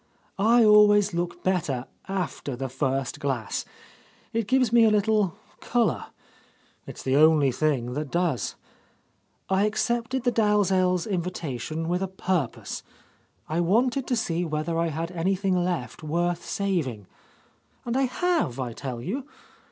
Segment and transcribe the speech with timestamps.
[0.39, 3.65] I always look better after the first glass,—
[4.33, 6.07] it gives me a little colour,
[6.87, 8.55] it's the only thing that does.
[9.47, 12.81] I accepted the Dalzell's invitation with a purpose;
[13.47, 17.05] I wanted— 12?— A Lost Lady to see whether I had anything left worth saving.
[17.85, 19.27] And I have, I tell you